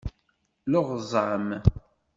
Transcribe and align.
Leɣẓam. 0.71 1.47